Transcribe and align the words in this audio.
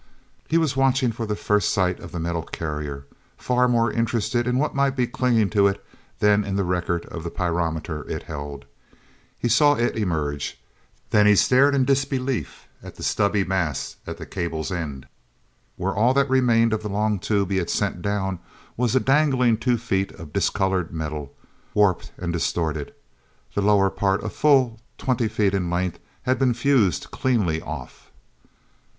He 0.47 0.57
was 0.57 0.75
watching 0.75 1.11
for 1.11 1.27
the 1.27 1.35
first 1.35 1.69
sight 1.71 1.99
of 1.99 2.11
the 2.11 2.19
metal 2.19 2.41
carrier, 2.41 3.05
far 3.37 3.67
more 3.67 3.91
interested 3.91 4.47
in 4.47 4.57
what 4.57 4.73
might 4.73 4.95
be 4.95 5.05
clinging 5.05 5.51
to 5.51 5.67
it 5.67 5.85
than 6.17 6.43
in 6.43 6.55
the 6.55 6.63
record 6.63 7.05
of 7.05 7.23
the 7.23 7.29
pyrometer 7.29 8.09
it 8.09 8.23
held. 8.23 8.65
He 9.37 9.47
saw 9.47 9.75
it 9.75 9.95
emerge—then 9.95 11.27
he 11.27 11.35
stared 11.35 11.75
in 11.75 11.85
disbelief 11.85 12.67
at 12.81 12.95
the 12.95 13.03
stubby 13.03 13.43
mass 13.43 13.97
at 14.07 14.17
the 14.17 14.25
cable's 14.25 14.71
end, 14.71 15.07
where 15.77 15.93
all 15.93 16.15
that 16.15 16.31
remained 16.31 16.73
of 16.73 16.81
the 16.81 16.89
long 16.89 17.19
tube 17.19 17.51
he 17.51 17.57
had 17.57 17.69
sent 17.69 18.01
down 18.01 18.39
was 18.75 18.95
a 18.95 18.99
dangling 18.99 19.55
two 19.55 19.77
feet 19.77 20.11
of 20.13 20.33
discolored 20.33 20.91
metal, 20.91 21.31
warped 21.75 22.11
and 22.17 22.33
distorted. 22.33 22.91
The 23.53 23.61
lower 23.61 23.91
part, 23.91 24.23
a 24.23 24.29
full 24.29 24.79
twenty 24.97 25.27
feet 25.27 25.53
in 25.53 25.69
length, 25.69 25.99
had 26.23 26.39
been 26.39 26.55
fused 26.55 27.11
cleanly 27.11 27.61
off. 27.61 28.09